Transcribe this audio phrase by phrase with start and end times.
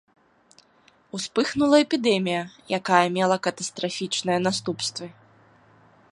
[1.17, 2.41] Успыхнула эпідэмія,
[2.79, 5.07] якая мела катастрафічныя наступствы.